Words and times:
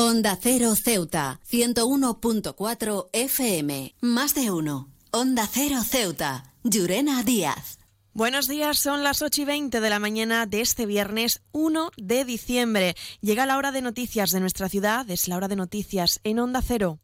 Onda 0.00 0.38
Cero 0.40 0.76
Ceuta, 0.76 1.40
101.4 1.50 3.08
FM. 3.12 3.96
Más 4.00 4.32
de 4.32 4.52
uno. 4.52 4.92
Onda 5.10 5.48
Cero 5.52 5.82
Ceuta. 5.82 6.54
Llurena 6.62 7.24
Díaz. 7.24 7.80
Buenos 8.12 8.46
días, 8.46 8.78
son 8.78 9.02
las 9.02 9.22
8 9.22 9.42
y 9.42 9.44
20 9.44 9.80
de 9.80 9.90
la 9.90 9.98
mañana 9.98 10.46
de 10.46 10.60
este 10.60 10.86
viernes 10.86 11.42
1 11.50 11.90
de 11.96 12.24
diciembre. 12.24 12.94
Llega 13.22 13.44
la 13.44 13.56
hora 13.56 13.72
de 13.72 13.82
noticias 13.82 14.30
de 14.30 14.38
nuestra 14.38 14.68
ciudad, 14.68 15.10
es 15.10 15.26
la 15.26 15.36
hora 15.36 15.48
de 15.48 15.56
noticias 15.56 16.20
en 16.22 16.38
Onda 16.38 16.62
Cero. 16.62 17.00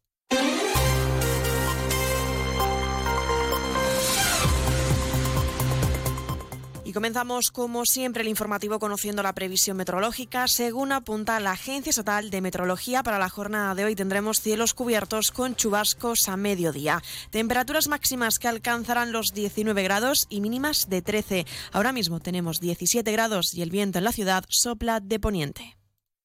Comenzamos, 6.95 7.51
como 7.51 7.85
siempre, 7.85 8.23
el 8.23 8.29
informativo 8.29 8.79
conociendo 8.79 9.23
la 9.23 9.35
previsión 9.35 9.77
meteorológica. 9.77 10.49
Según 10.49 10.93
apunta 10.93 11.41
la 11.41 11.53
Agencia 11.53 11.91
Estatal 11.91 12.31
de 12.31 12.41
Meteorología, 12.41 13.03
para 13.03 13.19
la 13.19 13.29
jornada 13.29 13.75
de 13.75 13.85
hoy 13.85 13.95
tendremos 13.95 14.41
cielos 14.41 14.73
cubiertos 14.73 15.31
con 15.31 15.57
chubascos 15.57 16.29
a 16.29 16.37
mediodía. 16.37 17.03
Temperaturas 17.31 17.89
máximas 17.89 18.39
que 18.39 18.49
alcanzarán 18.49 19.13
los 19.13 19.35
19 19.35 19.83
grados 19.83 20.27
y 20.31 20.41
mínimas 20.41 20.89
de 20.89 21.03
13. 21.03 21.47
Ahora 21.73 21.93
mismo 21.93 22.21
tenemos 22.21 22.61
17 22.61 23.11
grados 23.13 23.53
y 23.53 23.63
el 23.63 23.71
viento 23.71 23.99
en 23.99 24.05
la 24.05 24.13
ciudad 24.13 24.45
sopla 24.49 25.01
de 25.01 25.19
poniente. 25.19 25.77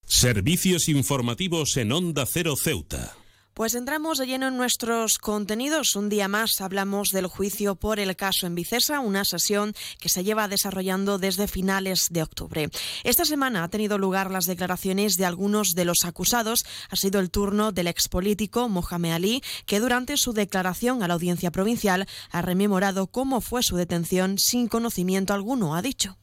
Servicios 0.05 0.87
informativos 0.87 1.75
en 1.77 1.91
Onda 1.91 2.25
Cero 2.25 2.55
Ceuta. 2.55 3.18
Pues 3.59 3.75
entramos 3.75 4.17
de 4.17 4.25
lleno 4.25 4.47
en 4.47 4.55
nuestros 4.55 5.17
contenidos. 5.17 5.97
Un 5.97 6.07
día 6.07 6.29
más 6.29 6.61
hablamos 6.61 7.11
del 7.11 7.27
juicio 7.27 7.75
por 7.75 7.99
el 7.99 8.15
caso 8.15 8.47
en 8.47 8.55
Vicesa, 8.55 9.01
una 9.01 9.25
sesión 9.25 9.73
que 9.99 10.07
se 10.07 10.23
lleva 10.23 10.47
desarrollando 10.47 11.17
desde 11.17 11.45
finales 11.45 12.07
de 12.09 12.23
octubre. 12.23 12.69
Esta 13.03 13.25
semana 13.25 13.65
ha 13.65 13.67
tenido 13.67 13.97
lugar 13.97 14.31
las 14.31 14.45
declaraciones 14.45 15.17
de 15.17 15.25
algunos 15.25 15.75
de 15.75 15.83
los 15.83 16.05
acusados. 16.05 16.63
Ha 16.89 16.95
sido 16.95 17.19
el 17.19 17.31
turno 17.31 17.73
del 17.73 17.87
expolítico 17.87 18.69
Mohamed 18.69 19.11
Ali, 19.11 19.43
que 19.65 19.81
durante 19.81 20.15
su 20.15 20.31
declaración 20.31 21.03
a 21.03 21.09
la 21.09 21.15
audiencia 21.15 21.51
provincial 21.51 22.07
ha 22.31 22.41
rememorado 22.41 23.07
cómo 23.07 23.41
fue 23.41 23.61
su 23.61 23.75
detención 23.75 24.37
sin 24.37 24.69
conocimiento 24.69 25.33
alguno, 25.33 25.75
ha 25.75 25.81
dicho. 25.81 26.17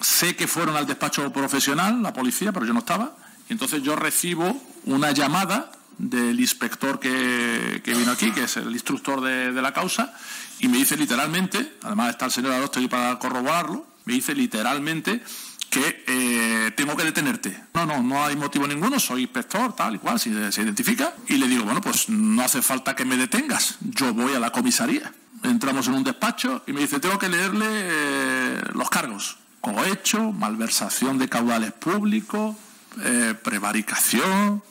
Sé 0.00 0.34
que 0.34 0.48
fueron 0.48 0.74
al 0.74 0.88
despacho 0.88 1.32
profesional, 1.32 2.02
la 2.02 2.12
policía, 2.12 2.50
pero 2.50 2.66
yo 2.66 2.72
no 2.72 2.80
estaba. 2.80 3.16
Entonces 3.48 3.84
yo 3.84 3.94
recibo 3.94 4.60
una 4.84 5.12
llamada 5.12 5.70
del 6.02 6.40
inspector 6.40 6.98
que, 6.98 7.80
vino 7.84 8.10
aquí, 8.10 8.32
que 8.32 8.44
es 8.44 8.56
el 8.56 8.72
instructor 8.72 9.20
de, 9.20 9.62
la 9.62 9.72
causa, 9.72 10.12
y 10.58 10.66
me 10.66 10.78
dice 10.78 10.96
literalmente, 10.96 11.74
además 11.82 12.10
está 12.10 12.24
el 12.24 12.32
señor 12.32 12.52
Adosto 12.52 12.80
ahí 12.80 12.88
para 12.88 13.18
corroborarlo, 13.20 13.86
me 14.04 14.14
dice 14.14 14.34
literalmente 14.34 15.22
que 15.70 16.04
eh, 16.06 16.72
tengo 16.76 16.96
que 16.96 17.04
detenerte. 17.04 17.56
No, 17.72 17.86
no, 17.86 18.02
no 18.02 18.24
hay 18.24 18.36
motivo 18.36 18.66
ninguno, 18.66 18.98
soy 18.98 19.22
inspector, 19.22 19.74
tal 19.74 19.94
y 19.94 19.98
cual, 19.98 20.18
si 20.18 20.30
se 20.52 20.62
identifica. 20.62 21.14
Y 21.28 21.36
le 21.36 21.46
digo, 21.46 21.64
bueno, 21.64 21.80
pues 21.80 22.08
no 22.08 22.42
hace 22.42 22.60
falta 22.62 22.96
que 22.96 23.04
me 23.04 23.16
detengas, 23.16 23.76
yo 23.80 24.12
voy 24.12 24.34
a 24.34 24.40
la 24.40 24.50
comisaría. 24.50 25.12
Entramos 25.44 25.86
en 25.86 25.94
un 25.94 26.04
despacho 26.04 26.62
y 26.66 26.72
me 26.72 26.80
dice, 26.80 26.98
tengo 26.98 27.18
que 27.18 27.28
leerle 27.28 27.66
eh, 27.68 28.62
los 28.74 28.90
cargos. 28.90 29.38
Cohecho, 29.60 30.32
malversación 30.32 31.18
de 31.18 31.28
caudales 31.28 31.72
públicos, 31.72 32.56
eh, 33.04 33.34
prevaricación, 33.42 34.62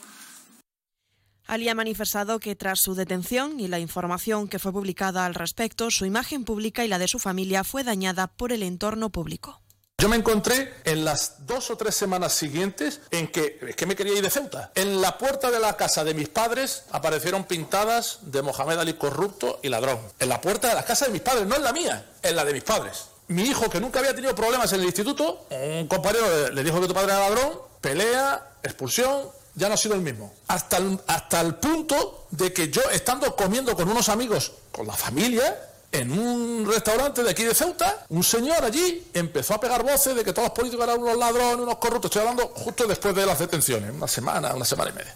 Ali 1.52 1.68
ha 1.68 1.76
manifestado 1.76 2.40
que 2.40 2.56
tras 2.56 2.80
su 2.80 2.96
detención 2.96 3.60
y 3.60 3.68
la 3.68 3.78
información 3.78 4.48
que 4.48 4.58
fue 4.58 4.72
publicada 4.72 5.26
al 5.26 5.36
respecto, 5.36 5.92
su 5.92 6.06
imagen 6.06 6.46
pública 6.46 6.86
y 6.86 6.88
la 6.88 6.98
de 6.98 7.10
su 7.10 7.20
familia 7.20 7.66
fue 7.66 7.84
dañada 7.84 8.28
por 8.28 8.54
el 8.54 8.64
entorno 8.64 9.10
público. 9.10 9.60
Yo 9.98 10.08
me 10.08 10.16
encontré 10.16 10.74
en 10.86 11.04
las 11.04 11.46
dos 11.46 11.70
o 11.70 11.76
tres 11.76 11.94
semanas 11.94 12.32
siguientes 12.32 13.02
en 13.12 13.28
que, 13.28 13.60
es 13.68 13.76
que 13.76 13.86
me 13.86 13.98
quería 13.98 14.14
ir 14.14 14.22
de 14.22 14.30
Ceuta. 14.30 14.72
En 14.76 15.02
la 15.02 15.18
puerta 15.18 15.52
de 15.52 15.60
la 15.60 15.76
casa 15.76 16.06
de 16.06 16.14
mis 16.14 16.30
padres 16.30 16.86
aparecieron 16.90 17.44
pintadas 17.44 18.20
de 18.22 18.42
Mohamed 18.42 18.78
Ali 18.78 18.94
corrupto 18.94 19.60
y 19.62 19.68
ladrón. 19.68 20.00
En 20.20 20.30
la 20.30 20.40
puerta 20.40 20.70
de 20.70 20.76
la 20.76 20.86
casa 20.86 21.08
de 21.08 21.12
mis 21.12 21.22
padres, 21.22 21.46
no 21.48 21.58
en 21.58 21.64
la 21.64 21.74
mía, 21.74 22.06
en 22.24 22.34
la 22.38 22.46
de 22.46 22.54
mis 22.54 22.64
padres. 22.64 23.08
Mi 23.28 23.44
hijo, 23.44 23.70
que 23.70 23.82
nunca 23.82 24.00
había 24.00 24.16
tenido 24.16 24.34
problemas 24.34 24.72
en 24.72 24.80
el 24.80 24.86
instituto, 24.86 25.48
un 25.50 25.88
compañero 25.88 26.50
le 26.50 26.64
dijo 26.64 26.80
que 26.80 26.88
tu 26.88 26.94
padre 26.94 27.12
era 27.12 27.20
ladrón, 27.20 27.60
pelea, 27.82 28.54
expulsión, 28.64 29.41
ya 29.56 29.68
no 29.68 29.74
ha 29.74 29.78
sido 29.78 29.96
el 29.96 30.02
mismo. 30.02 30.34
Hasta 30.48 30.78
el, 30.78 31.00
hasta 31.08 31.42
el 31.42 31.56
punto 31.56 32.28
de 32.32 32.54
que 32.54 32.70
yo, 32.70 32.82
estando 32.92 33.36
comiendo 33.36 33.76
con 33.76 33.90
unos 33.90 34.10
amigos, 34.10 34.52
con 34.72 34.88
la 34.88 34.94
familia, 34.94 35.68
en 35.92 36.12
un 36.18 36.66
restaurante 36.72 37.24
de 37.24 37.32
aquí 37.32 37.44
de 37.44 37.54
Ceuta, 37.54 38.06
un 38.10 38.24
señor 38.24 38.64
allí 38.64 39.08
empezó 39.14 39.56
a 39.56 39.60
pegar 39.60 39.84
voces 39.84 40.16
de 40.16 40.24
que 40.24 40.32
todos 40.32 40.48
los 40.50 40.58
políticos 40.58 40.86
eran 40.86 41.02
unos 41.02 41.18
ladrones, 41.18 41.60
unos 41.60 41.78
corruptos. 41.78 42.10
Estoy 42.10 42.22
hablando 42.22 42.48
justo 42.56 42.88
después 42.88 43.14
de 43.14 43.26
las 43.26 43.40
detenciones, 43.40 43.92
una 43.94 44.08
semana, 44.08 44.56
una 44.56 44.66
semana 44.66 44.92
y 44.92 44.94
media. 44.94 45.16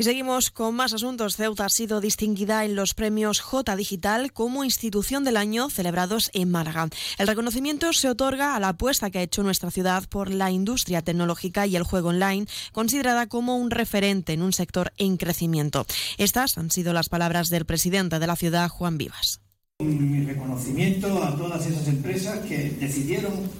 Y 0.00 0.04
seguimos 0.04 0.52
con 0.52 0.76
más 0.76 0.92
asuntos. 0.92 1.34
Ceuta 1.34 1.64
ha 1.64 1.68
sido 1.68 2.00
distinguida 2.00 2.64
en 2.64 2.76
los 2.76 2.94
premios 2.94 3.40
J 3.40 3.74
Digital 3.74 4.32
como 4.32 4.62
institución 4.62 5.24
del 5.24 5.36
año 5.36 5.70
celebrados 5.70 6.30
en 6.34 6.52
Málaga. 6.52 6.88
El 7.18 7.26
reconocimiento 7.26 7.92
se 7.92 8.08
otorga 8.08 8.54
a 8.54 8.60
la 8.60 8.68
apuesta 8.68 9.10
que 9.10 9.18
ha 9.18 9.22
hecho 9.22 9.42
nuestra 9.42 9.72
ciudad 9.72 10.08
por 10.08 10.30
la 10.32 10.52
industria 10.52 11.02
tecnológica 11.02 11.66
y 11.66 11.74
el 11.74 11.82
juego 11.82 12.10
online, 12.10 12.46
considerada 12.70 13.26
como 13.26 13.56
un 13.56 13.72
referente 13.72 14.32
en 14.34 14.42
un 14.42 14.52
sector 14.52 14.92
en 14.98 15.16
crecimiento. 15.16 15.84
Estas 16.16 16.58
han 16.58 16.70
sido 16.70 16.92
las 16.92 17.08
palabras 17.08 17.50
del 17.50 17.66
presidente 17.66 18.20
de 18.20 18.26
la 18.28 18.36
ciudad, 18.36 18.68
Juan 18.68 18.98
Vivas. 18.98 19.40
Mi 19.80 20.24
reconocimiento 20.24 21.24
a 21.24 21.36
todas 21.36 21.66
esas 21.66 21.88
empresas 21.88 22.38
que 22.46 22.70
decidieron 22.78 23.50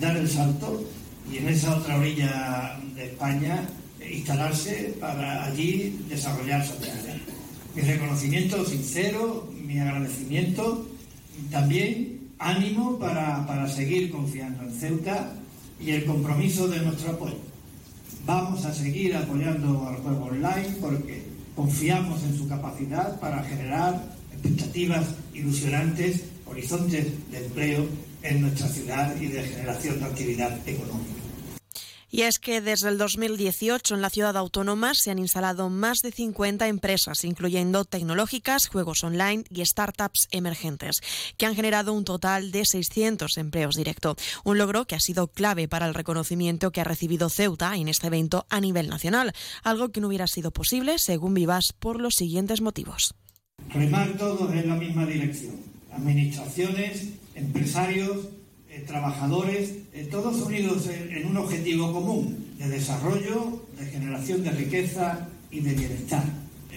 dar 0.00 0.16
el 0.16 0.28
salto 0.28 0.82
y 1.30 1.36
en 1.36 1.50
esa 1.50 1.76
otra 1.76 1.98
orilla 1.98 2.80
de 2.96 3.06
España 3.06 3.68
instalarse 4.12 4.94
para 5.00 5.44
allí 5.44 5.98
desarrollar 6.08 6.66
su 6.66 6.72
actividad. 6.74 7.16
Mi 7.74 7.82
reconocimiento 7.82 8.64
sincero, 8.64 9.50
mi 9.66 9.78
agradecimiento, 9.78 10.86
también 11.50 12.20
ánimo 12.38 12.98
para, 12.98 13.46
para 13.46 13.68
seguir 13.68 14.10
confiando 14.10 14.62
en 14.62 14.72
Ceuta 14.72 15.32
y 15.80 15.90
el 15.90 16.04
compromiso 16.04 16.68
de 16.68 16.80
nuestro 16.80 17.12
apoyo. 17.12 17.38
Vamos 18.26 18.64
a 18.64 18.72
seguir 18.72 19.16
apoyando 19.16 19.86
al 19.86 19.96
juego 19.96 20.26
online 20.26 20.76
porque 20.80 21.22
confiamos 21.54 22.22
en 22.22 22.36
su 22.36 22.48
capacidad 22.48 23.18
para 23.20 23.42
generar 23.42 24.14
expectativas 24.32 25.06
ilusionantes, 25.34 26.24
horizontes 26.46 27.06
de 27.30 27.44
empleo 27.44 27.86
en 28.22 28.40
nuestra 28.40 28.68
ciudad 28.68 29.14
y 29.20 29.26
de 29.26 29.42
generación 29.42 29.98
de 29.98 30.04
actividad 30.06 30.68
económica. 30.68 31.23
Y 32.14 32.22
es 32.22 32.38
que 32.38 32.60
desde 32.60 32.90
el 32.90 32.96
2018 32.96 33.96
en 33.96 34.00
la 34.00 34.08
ciudad 34.08 34.36
autónoma 34.36 34.94
se 34.94 35.10
han 35.10 35.18
instalado 35.18 35.68
más 35.68 35.98
de 36.00 36.12
50 36.12 36.68
empresas, 36.68 37.24
incluyendo 37.24 37.84
tecnológicas, 37.84 38.68
juegos 38.68 39.02
online 39.02 39.42
y 39.50 39.66
startups 39.66 40.28
emergentes, 40.30 41.00
que 41.36 41.44
han 41.44 41.56
generado 41.56 41.92
un 41.92 42.04
total 42.04 42.52
de 42.52 42.66
600 42.66 43.36
empleos 43.36 43.74
directos. 43.74 44.18
Un 44.44 44.58
logro 44.58 44.84
que 44.84 44.94
ha 44.94 45.00
sido 45.00 45.26
clave 45.26 45.66
para 45.66 45.88
el 45.88 45.94
reconocimiento 45.94 46.70
que 46.70 46.80
ha 46.80 46.84
recibido 46.84 47.28
Ceuta 47.30 47.74
en 47.74 47.88
este 47.88 48.06
evento 48.06 48.46
a 48.48 48.60
nivel 48.60 48.88
nacional, 48.88 49.32
algo 49.64 49.88
que 49.88 50.00
no 50.00 50.06
hubiera 50.06 50.28
sido 50.28 50.52
posible, 50.52 51.00
según 51.00 51.34
Vivas, 51.34 51.72
por 51.72 52.00
los 52.00 52.14
siguientes 52.14 52.60
motivos. 52.60 53.16
Remar 53.70 54.16
todos 54.16 54.52
en 54.52 54.68
la 54.68 54.76
misma 54.76 55.04
dirección. 55.04 55.56
Administraciones, 55.90 57.08
empresarios, 57.34 58.28
eh, 58.74 58.82
trabajadores, 58.86 59.72
eh, 59.92 60.08
todos 60.10 60.42
unidos 60.42 60.88
en, 60.88 61.26
un 61.26 61.36
objetivo 61.36 61.92
común 61.92 62.44
de 62.58 62.68
desarrollo, 62.68 63.62
de 63.78 63.86
generación 63.86 64.42
de 64.42 64.50
riqueza 64.50 65.28
y 65.50 65.60
de 65.60 65.74
bienestar. 65.74 66.24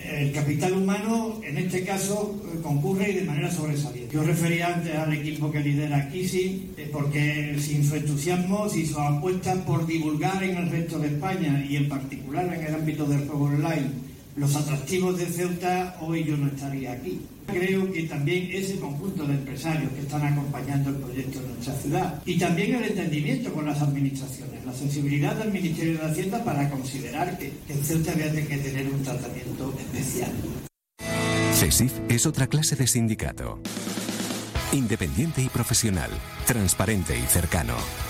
El 0.06 0.32
capital 0.32 0.74
humano, 0.74 1.42
en 1.44 1.58
este 1.58 1.84
caso, 1.84 2.40
eh, 2.54 2.62
concurre 2.62 3.10
y 3.10 3.16
de 3.16 3.24
manera 3.24 3.52
sobresaliente. 3.52 4.14
Yo 4.14 4.22
refería 4.22 4.76
antes 4.76 4.96
al 4.96 5.12
equipo 5.12 5.52
que 5.52 5.60
lidera 5.60 6.08
Kisi, 6.12 6.70
porque 6.92 7.56
sin 7.60 7.84
su 7.84 7.96
entusiasmo, 7.96 8.70
sin 8.70 8.86
su 8.86 9.00
apuesta 9.00 9.56
por 9.66 9.88
divulgar 9.88 10.44
en 10.44 10.58
el 10.58 10.70
resto 10.70 11.00
de 11.00 11.08
España 11.08 11.66
y 11.68 11.78
en 11.78 11.90
particular 11.90 12.54
en 12.54 12.64
el 12.64 12.76
ámbito 12.76 13.06
del 13.06 13.28
juego 13.28 13.46
online 13.46 14.07
los 14.38 14.56
atractivos 14.56 15.18
de 15.18 15.26
Ceuta, 15.26 15.98
hoy 16.00 16.24
yo 16.24 16.38
no 16.38 16.48
estaría 16.48 16.94
aquí. 16.94 17.20
Creo 17.48 17.92
que 17.92 18.04
también 18.04 18.50
ese 18.52 18.80
conjunto 18.80 19.26
de 19.26 19.34
empresarios 19.34 19.92
que 19.94 20.02
están 20.02 20.22
acompañando 20.26 20.90
el 20.90 20.98
proyecto 20.98 21.40
en 21.40 21.48
nuestra 21.54 21.74
ciudad 21.76 22.22
y 22.26 22.38
también 22.38 22.76
el 22.76 22.84
entendimiento 22.84 23.52
con 23.54 23.66
las 23.66 23.82
administraciones, 23.82 24.64
la 24.66 24.74
sensibilidad 24.74 25.36
del 25.36 25.52
Ministerio 25.52 25.98
de 25.98 26.06
Hacienda 26.06 26.44
para 26.44 26.70
considerar 26.70 27.38
que, 27.38 27.52
que 27.68 27.74
Ceuta 27.76 28.12
había 28.12 28.32
que 28.32 28.58
tener 28.58 28.88
un 28.88 29.02
tratamiento 29.02 29.74
especial. 29.80 30.32
CESIF 31.54 31.94
es 32.08 32.26
otra 32.28 32.48
clase 32.48 32.76
de 32.76 32.86
sindicato. 32.86 33.60
Independiente 34.72 35.42
y 35.42 35.50
profesional, 35.50 36.12
transparente 36.46 37.18
y 37.18 37.24
cercano 37.24 37.76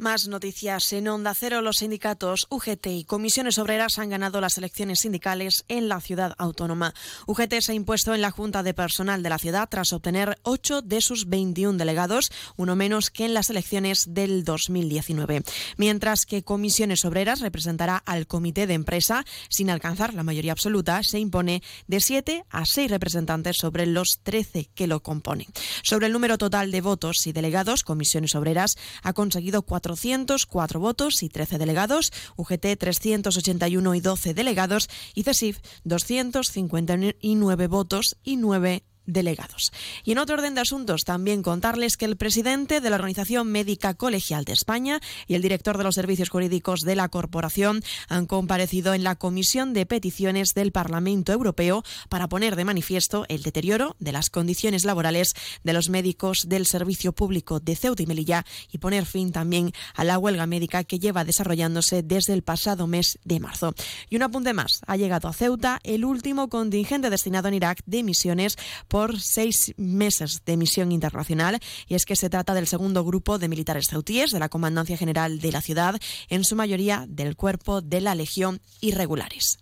Más 0.00 0.28
noticias 0.28 0.94
en 0.94 1.08
Onda 1.08 1.34
Cero. 1.34 1.60
Los 1.60 1.76
sindicatos 1.76 2.46
UGT 2.48 2.86
y 2.86 3.04
comisiones 3.04 3.58
obreras 3.58 3.98
han 3.98 4.08
ganado 4.08 4.40
las 4.40 4.56
elecciones 4.56 5.00
sindicales 5.00 5.66
en 5.68 5.90
la 5.90 6.00
ciudad 6.00 6.34
autónoma. 6.38 6.94
UGT 7.26 7.60
se 7.60 7.72
ha 7.72 7.74
impuesto 7.74 8.14
en 8.14 8.22
la 8.22 8.30
Junta 8.30 8.62
de 8.62 8.72
Personal 8.72 9.22
de 9.22 9.28
la 9.28 9.36
ciudad 9.36 9.68
tras 9.68 9.92
obtener 9.92 10.38
8 10.44 10.80
de 10.80 11.02
sus 11.02 11.28
21 11.28 11.76
delegados, 11.76 12.32
uno 12.56 12.76
menos 12.76 13.10
que 13.10 13.26
en 13.26 13.34
las 13.34 13.50
elecciones 13.50 14.14
del 14.14 14.42
2019. 14.42 15.42
Mientras 15.76 16.24
que 16.24 16.44
comisiones 16.44 17.04
obreras 17.04 17.40
representará 17.40 17.98
al 17.98 18.26
comité 18.26 18.66
de 18.66 18.72
empresa 18.72 19.26
sin 19.50 19.68
alcanzar 19.68 20.14
la 20.14 20.22
mayoría 20.22 20.52
absoluta, 20.52 21.02
se 21.02 21.18
impone 21.18 21.62
de 21.88 22.00
7 22.00 22.46
a 22.48 22.64
6 22.64 22.90
representantes 22.90 23.58
sobre 23.58 23.84
los 23.84 24.20
13 24.22 24.70
que 24.74 24.86
lo 24.86 25.02
componen. 25.02 25.48
Sobre 25.82 26.06
el 26.06 26.14
número 26.14 26.38
total 26.38 26.70
de 26.70 26.80
votos 26.80 27.26
y 27.26 27.32
delegados, 27.32 27.84
comisiones 27.84 28.34
obreras 28.34 28.78
ha 29.02 29.12
conseguido 29.12 29.60
4 29.60 29.89
404 29.90 30.80
votos 30.80 31.22
y 31.22 31.28
13 31.28 31.58
delegados, 31.58 32.12
UGT 32.36 32.76
381 32.78 33.94
y 33.94 34.00
12 34.00 34.34
delegados 34.34 34.88
y 35.14 35.22
CESIF 35.24 35.58
259 35.84 37.66
votos 37.66 38.16
y 38.22 38.36
9 38.36 38.84
delegados. 39.06 39.72
Y 40.04 40.12
en 40.12 40.18
otro 40.18 40.36
orden 40.36 40.54
de 40.54 40.60
asuntos, 40.60 41.04
también 41.04 41.42
contarles 41.42 41.96
que 41.96 42.04
el 42.04 42.16
presidente 42.16 42.80
de 42.80 42.90
la 42.90 42.96
Organización 42.96 43.50
Médica 43.50 43.94
Colegial 43.94 44.44
de 44.44 44.52
España 44.52 45.00
y 45.26 45.34
el 45.34 45.42
director 45.42 45.78
de 45.78 45.84
los 45.84 45.94
servicios 45.94 46.28
jurídicos 46.28 46.80
de 46.82 46.96
la 46.96 47.08
corporación 47.08 47.82
han 48.08 48.26
comparecido 48.26 48.94
en 48.94 49.04
la 49.04 49.16
Comisión 49.16 49.72
de 49.72 49.86
Peticiones 49.86 50.54
del 50.54 50.72
Parlamento 50.72 51.32
Europeo 51.32 51.82
para 52.08 52.28
poner 52.28 52.56
de 52.56 52.64
manifiesto 52.64 53.24
el 53.28 53.42
deterioro 53.42 53.96
de 53.98 54.12
las 54.12 54.30
condiciones 54.30 54.84
laborales 54.84 55.34
de 55.64 55.72
los 55.72 55.88
médicos 55.88 56.48
del 56.48 56.66
servicio 56.66 57.12
público 57.12 57.60
de 57.60 57.76
Ceuta 57.76 58.02
y 58.02 58.06
Melilla 58.06 58.44
y 58.70 58.78
poner 58.78 59.06
fin 59.06 59.32
también 59.32 59.72
a 59.94 60.04
la 60.04 60.18
huelga 60.18 60.46
médica 60.46 60.84
que 60.84 60.98
lleva 60.98 61.24
desarrollándose 61.24 62.02
desde 62.02 62.32
el 62.32 62.42
pasado 62.42 62.86
mes 62.86 63.18
de 63.24 63.40
marzo. 63.40 63.74
Y 64.08 64.16
un 64.16 64.22
apunte 64.22 64.52
más, 64.52 64.80
ha 64.86 64.96
llegado 64.96 65.28
a 65.28 65.32
Ceuta 65.32 65.80
el 65.82 66.04
último 66.04 66.48
contingente 66.48 67.10
destinado 67.10 67.48
en 67.48 67.54
Irak 67.54 67.82
de 67.86 68.02
misiones 68.02 68.56
por 68.90 69.20
seis 69.20 69.72
meses 69.78 70.42
de 70.44 70.56
misión 70.56 70.92
internacional 70.92 71.60
y 71.86 71.94
es 71.94 72.04
que 72.04 72.16
se 72.16 72.28
trata 72.28 72.52
del 72.54 72.66
segundo 72.66 73.04
grupo 73.04 73.38
de 73.38 73.48
militares 73.48 73.86
ceutíes 73.88 74.32
de 74.32 74.40
la 74.40 74.48
Comandancia 74.48 74.96
General 74.98 75.40
de 75.40 75.52
la 75.52 75.62
ciudad, 75.62 75.98
en 76.28 76.44
su 76.44 76.56
mayoría 76.56 77.06
del 77.08 77.36
cuerpo 77.36 77.80
de 77.80 78.00
la 78.00 78.14
Legión 78.14 78.60
Irregulares. 78.80 79.60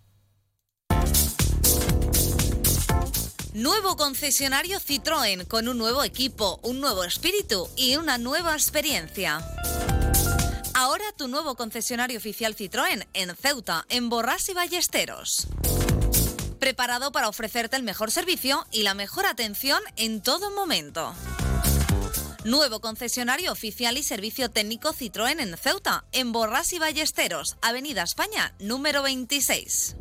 Nuevo 3.53 3.97
concesionario 3.97 4.79
Citroën 4.81 5.47
con 5.47 5.69
un 5.69 5.77
nuevo 5.77 6.05
equipo, 6.05 6.59
un 6.63 6.81
nuevo 6.81 7.05
espíritu 7.05 7.69
y 7.77 7.97
una 7.97 8.17
nueva 8.17 8.55
experiencia. 8.55 9.45
Ahora 10.75 11.05
tu 11.17 11.29
nuevo 11.29 11.55
concesionario 11.55 12.17
oficial 12.17 12.57
Citroën 12.57 13.07
en 13.13 13.37
Ceuta, 13.37 13.85
en 13.91 14.09
Borras 14.09 14.49
y 14.49 14.55
Ballesteros 14.55 15.49
preparado 16.69 17.13
para 17.13 17.31
ofrecerte 17.31 17.77
el 17.77 17.83
mejor 17.83 18.11
servicio 18.11 18.67
y 18.71 18.83
la 18.83 18.93
mejor 18.93 19.25
atención 19.25 19.81
en 19.97 20.21
todo 20.21 20.51
momento. 20.51 21.15
Nuevo 22.45 22.81
concesionario 22.81 23.53
oficial 23.53 23.97
y 23.97 24.03
servicio 24.03 24.51
técnico 24.51 24.93
Citroën 24.93 25.41
en 25.41 25.57
Ceuta, 25.57 26.05
en 26.13 26.31
Borras 26.31 26.75
y 26.75 26.79
Ballesteros, 26.79 27.57
Avenida 27.63 28.03
España, 28.03 28.53
número 28.59 29.03
26. 29.03 29.97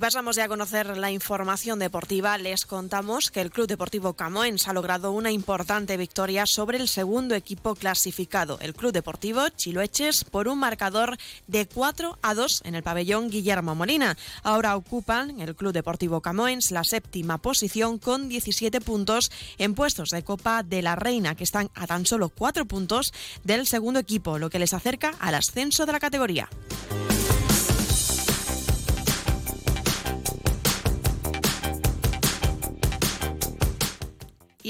Pasamos 0.00 0.36
ya 0.36 0.44
a 0.44 0.48
conocer 0.48 0.96
la 0.96 1.10
información 1.10 1.78
deportiva. 1.78 2.38
Les 2.38 2.64
contamos 2.64 3.30
que 3.30 3.42
el 3.42 3.50
Club 3.50 3.66
Deportivo 3.66 4.14
Camoens 4.14 4.66
ha 4.66 4.72
logrado 4.72 5.12
una 5.12 5.30
importante 5.30 5.98
victoria 5.98 6.46
sobre 6.46 6.78
el 6.78 6.88
segundo 6.88 7.34
equipo 7.34 7.74
clasificado, 7.74 8.58
el 8.62 8.72
Club 8.72 8.92
Deportivo 8.92 9.46
Chiloeches, 9.50 10.24
por 10.24 10.48
un 10.48 10.58
marcador 10.58 11.18
de 11.48 11.66
4 11.66 12.18
a 12.22 12.34
2 12.34 12.62
en 12.64 12.76
el 12.76 12.82
pabellón 12.82 13.28
Guillermo 13.28 13.74
Molina. 13.74 14.16
Ahora 14.42 14.74
ocupan 14.74 15.38
el 15.38 15.54
Club 15.54 15.74
Deportivo 15.74 16.22
Camoens 16.22 16.70
la 16.70 16.82
séptima 16.82 17.36
posición 17.36 17.98
con 17.98 18.30
17 18.30 18.80
puntos 18.80 19.30
en 19.58 19.74
puestos 19.74 20.08
de 20.08 20.24
Copa 20.24 20.62
de 20.62 20.80
la 20.80 20.96
Reina, 20.96 21.34
que 21.34 21.44
están 21.44 21.68
a 21.74 21.86
tan 21.86 22.06
solo 22.06 22.30
4 22.30 22.64
puntos 22.64 23.12
del 23.44 23.66
segundo 23.66 24.00
equipo, 24.00 24.38
lo 24.38 24.48
que 24.48 24.60
les 24.60 24.72
acerca 24.72 25.12
al 25.20 25.34
ascenso 25.34 25.84
de 25.84 25.92
la 25.92 26.00
categoría. 26.00 26.48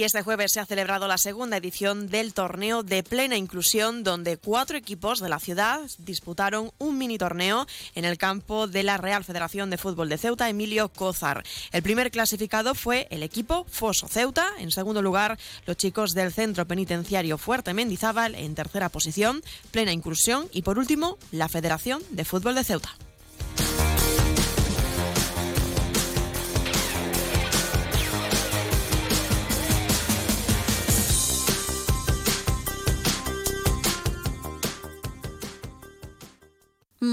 Y 0.01 0.05
este 0.05 0.23
jueves 0.23 0.53
se 0.53 0.61
ha 0.61 0.65
celebrado 0.65 1.09
la 1.09 1.19
segunda 1.19 1.59
edición 1.59 2.09
del 2.09 2.33
torneo 2.33 2.83
de 2.83 3.03
plena 3.03 3.37
inclusión, 3.37 4.03
donde 4.03 4.39
cuatro 4.39 4.79
equipos 4.79 5.21
de 5.21 5.29
la 5.29 5.39
ciudad 5.39 5.83
disputaron 5.99 6.71
un 6.79 6.97
mini 6.97 7.19
torneo 7.19 7.67
en 7.95 8.07
el 8.07 8.17
campo 8.17 8.67
de 8.67 8.83
la 8.83 8.97
Real 8.97 9.25
Federación 9.25 9.69
de 9.69 9.77
Fútbol 9.77 10.09
de 10.09 10.17
Ceuta, 10.17 10.49
Emilio 10.49 10.89
Cózar. 10.89 11.45
El 11.71 11.83
primer 11.83 12.11
clasificado 12.11 12.75
fue 12.75 13.09
el 13.11 13.23
equipo 13.23 13.67
Foso 13.69 14.09
Ceuta. 14.09 14.49
En 14.59 14.71
segundo 14.71 15.03
lugar, 15.03 15.39
los 15.67 15.77
chicos 15.77 16.15
del 16.15 16.33
Centro 16.33 16.67
Penitenciario 16.67 17.37
Fuerte 17.37 17.75
Mendizábal 17.75 18.37
en 18.37 18.55
tercera 18.55 18.89
posición, 18.89 19.43
plena 19.71 19.93
inclusión. 19.93 20.49
Y 20.51 20.63
por 20.63 20.79
último, 20.79 21.19
la 21.31 21.51
Federación 21.51 22.03
de 22.09 22.25
Fútbol 22.25 22.55
de 22.55 22.65
Ceuta. 22.65 22.97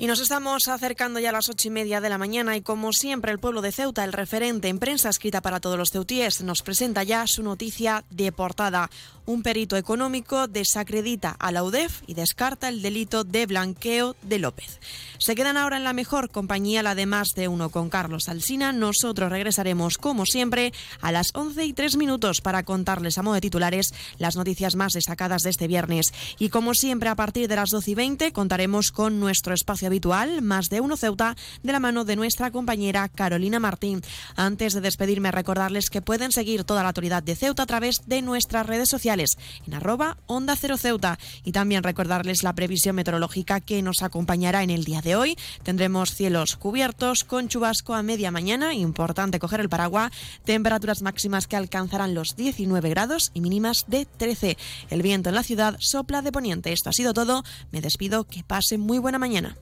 Y 0.00 0.06
nos 0.06 0.20
estamos 0.20 0.66
acercando 0.68 1.20
ya 1.20 1.28
a 1.28 1.32
las 1.32 1.50
ocho 1.50 1.68
y 1.68 1.70
media 1.70 2.00
de 2.00 2.08
la 2.08 2.16
mañana 2.16 2.56
y 2.56 2.62
como 2.62 2.94
siempre 2.94 3.32
el 3.32 3.38
pueblo 3.38 3.60
de 3.60 3.70
Ceuta, 3.70 4.02
el 4.02 4.14
referente 4.14 4.68
en 4.68 4.78
prensa 4.78 5.10
escrita 5.10 5.42
para 5.42 5.60
todos 5.60 5.76
los 5.76 5.90
ceutíes, 5.90 6.40
nos 6.40 6.62
presenta 6.62 7.02
ya 7.02 7.26
su 7.26 7.42
noticia 7.42 8.02
de 8.08 8.32
portada. 8.32 8.88
Un 9.26 9.42
perito 9.42 9.76
económico 9.76 10.48
desacredita 10.48 11.36
a 11.38 11.52
la 11.52 11.62
UDEF 11.62 12.02
y 12.06 12.14
descarta 12.14 12.70
el 12.70 12.80
delito 12.80 13.24
de 13.24 13.44
blanqueo 13.44 14.16
de 14.22 14.38
López. 14.38 14.80
Se 15.18 15.34
quedan 15.34 15.58
ahora 15.58 15.76
en 15.76 15.84
la 15.84 15.92
mejor 15.92 16.30
compañía, 16.30 16.82
la 16.82 16.94
de 16.94 17.04
más 17.04 17.34
de 17.36 17.46
uno 17.46 17.68
con 17.68 17.90
Carlos 17.90 18.30
Alsina. 18.30 18.72
Nosotros 18.72 19.30
regresaremos 19.30 19.98
como 19.98 20.24
siempre 20.24 20.72
a 21.02 21.12
las 21.12 21.28
once 21.34 21.66
y 21.66 21.74
tres 21.74 21.96
minutos 21.96 22.40
para 22.40 22.62
contarles 22.62 23.18
a 23.18 23.22
modo 23.22 23.34
de 23.34 23.42
titulares 23.42 23.92
las 24.18 24.34
noticias 24.34 24.76
más 24.76 24.94
destacadas 24.94 25.42
de 25.42 25.50
este 25.50 25.68
viernes. 25.68 26.14
Y 26.38 26.48
como 26.48 26.72
siempre 26.72 27.10
a 27.10 27.14
partir 27.14 27.46
de 27.48 27.56
las 27.56 27.70
doce 27.70 27.90
y 27.90 27.94
veinte 27.94 28.32
contaremos 28.32 28.90
con 28.90 29.20
nuestro 29.20 29.52
espacio 29.52 29.89
habitual, 29.90 30.40
más 30.40 30.70
de 30.70 30.80
uno 30.80 30.96
Ceuta, 30.96 31.36
de 31.62 31.72
la 31.72 31.80
mano 31.80 32.04
de 32.04 32.16
nuestra 32.16 32.50
compañera 32.50 33.08
Carolina 33.08 33.58
Martín. 33.58 34.02
Antes 34.36 34.72
de 34.72 34.80
despedirme, 34.80 35.32
recordarles 35.32 35.90
que 35.90 36.00
pueden 36.00 36.30
seguir 36.30 36.64
toda 36.64 36.82
la 36.82 36.90
autoridad 36.90 37.22
de 37.22 37.34
Ceuta 37.34 37.64
a 37.64 37.66
través 37.66 38.02
de 38.06 38.22
nuestras 38.22 38.66
redes 38.66 38.88
sociales, 38.88 39.36
en 39.66 39.74
arroba 39.74 40.16
Onda 40.26 40.54
Cero 40.56 40.76
Ceuta. 40.76 41.18
Y 41.44 41.52
también 41.52 41.82
recordarles 41.82 42.42
la 42.42 42.54
previsión 42.54 42.96
meteorológica 42.96 43.60
que 43.60 43.82
nos 43.82 44.02
acompañará 44.02 44.62
en 44.62 44.70
el 44.70 44.84
día 44.84 45.02
de 45.02 45.16
hoy. 45.16 45.36
Tendremos 45.64 46.14
cielos 46.14 46.56
cubiertos 46.56 47.24
con 47.24 47.48
chubasco 47.48 47.94
a 47.94 48.02
media 48.02 48.30
mañana, 48.30 48.74
importante 48.74 49.40
coger 49.40 49.60
el 49.60 49.68
paraguas, 49.68 50.12
temperaturas 50.44 51.02
máximas 51.02 51.48
que 51.48 51.56
alcanzarán 51.56 52.14
los 52.14 52.36
19 52.36 52.90
grados 52.90 53.32
y 53.34 53.40
mínimas 53.40 53.86
de 53.88 54.06
13. 54.06 54.56
El 54.88 55.02
viento 55.02 55.30
en 55.30 55.34
la 55.34 55.42
ciudad 55.42 55.76
sopla 55.80 56.22
de 56.22 56.30
poniente. 56.30 56.72
Esto 56.72 56.90
ha 56.90 56.92
sido 56.92 57.12
todo. 57.12 57.42
Me 57.72 57.80
despido. 57.80 58.20
Que 58.24 58.44
pase 58.44 58.78
muy 58.78 58.98
buena 58.98 59.18
mañana. 59.18 59.56